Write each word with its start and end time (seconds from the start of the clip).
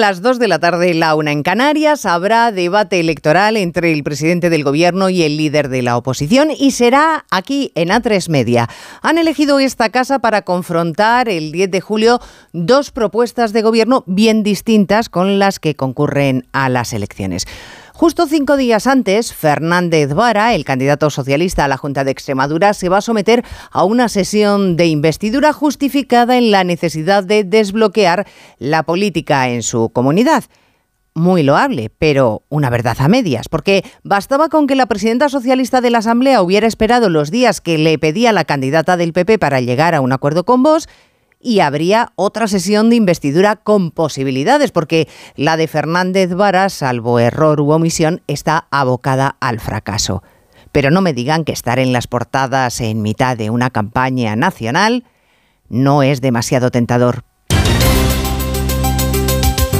Las 0.00 0.22
2 0.22 0.38
de 0.38 0.48
la 0.48 0.58
tarde, 0.58 0.94
la 0.94 1.14
una 1.14 1.32
en 1.32 1.42
Canarias. 1.42 2.06
Habrá 2.06 2.50
debate 2.50 2.98
electoral 2.98 3.56
entre 3.56 3.92
el 3.92 4.02
presidente 4.02 4.48
del 4.48 4.64
gobierno 4.64 5.10
y 5.10 5.22
el 5.22 5.36
líder 5.36 5.68
de 5.68 5.82
la 5.82 5.96
oposición 5.96 6.50
y 6.50 6.70
será 6.70 7.26
aquí 7.30 7.72
en 7.74 7.90
A3 7.90 8.28
Media. 8.28 8.68
Han 9.02 9.18
elegido 9.18 9.58
esta 9.58 9.90
casa 9.90 10.18
para 10.20 10.42
confrontar 10.42 11.28
el 11.28 11.52
10 11.52 11.70
de 11.70 11.80
julio 11.80 12.20
dos 12.52 12.90
propuestas 12.90 13.52
de 13.52 13.62
gobierno 13.62 14.02
bien 14.06 14.42
distintas 14.42 15.08
con 15.08 15.38
las 15.38 15.58
que 15.58 15.74
concurren 15.74 16.46
a 16.52 16.68
las 16.68 16.92
elecciones. 16.92 17.46
Justo 17.94 18.26
cinco 18.26 18.56
días 18.56 18.86
antes, 18.86 19.34
Fernández 19.34 20.14
Vara, 20.14 20.54
el 20.54 20.64
candidato 20.64 21.10
socialista 21.10 21.66
a 21.66 21.68
la 21.68 21.76
Junta 21.76 22.04
de 22.04 22.10
Extremadura, 22.10 22.72
se 22.72 22.88
va 22.88 22.98
a 22.98 23.02
someter 23.02 23.44
a 23.70 23.84
una 23.84 24.08
sesión 24.08 24.76
de 24.76 24.86
investidura 24.86 25.52
justificada 25.52 26.38
en 26.38 26.50
la 26.50 26.64
necesidad 26.64 27.22
de 27.22 27.44
desbloquear 27.44 28.26
la 28.58 28.82
política 28.84 29.50
en 29.50 29.62
su 29.62 29.90
comunidad. 29.90 30.44
Muy 31.14 31.42
loable, 31.42 31.90
pero 31.98 32.42
una 32.48 32.70
verdad 32.70 32.96
a 32.98 33.08
medias, 33.08 33.50
porque 33.50 33.84
bastaba 34.02 34.48
con 34.48 34.66
que 34.66 34.74
la 34.74 34.86
presidenta 34.86 35.28
socialista 35.28 35.82
de 35.82 35.90
la 35.90 35.98
Asamblea 35.98 36.40
hubiera 36.40 36.66
esperado 36.66 37.10
los 37.10 37.30
días 37.30 37.60
que 37.60 37.76
le 37.76 37.98
pedía 37.98 38.32
la 38.32 38.46
candidata 38.46 38.96
del 38.96 39.12
PP 39.12 39.38
para 39.38 39.60
llegar 39.60 39.94
a 39.94 40.00
un 40.00 40.12
acuerdo 40.12 40.44
con 40.44 40.62
vos 40.62 40.88
y 41.42 41.60
habría 41.60 42.12
otra 42.14 42.46
sesión 42.46 42.88
de 42.88 42.96
investidura 42.96 43.56
con 43.56 43.90
posibilidades, 43.90 44.70
porque 44.70 45.08
la 45.36 45.56
de 45.56 45.66
Fernández 45.66 46.32
Vara, 46.34 46.68
salvo 46.68 47.18
error 47.18 47.60
u 47.60 47.70
omisión, 47.72 48.22
está 48.28 48.68
abocada 48.70 49.36
al 49.40 49.60
fracaso. 49.60 50.22
Pero 50.70 50.90
no 50.90 51.02
me 51.02 51.12
digan 51.12 51.44
que 51.44 51.52
estar 51.52 51.78
en 51.78 51.92
las 51.92 52.06
portadas 52.06 52.80
en 52.80 53.02
mitad 53.02 53.36
de 53.36 53.50
una 53.50 53.70
campaña 53.70 54.36
nacional 54.36 55.04
no 55.68 56.02
es 56.02 56.20
demasiado 56.20 56.70
tentador 56.70 57.24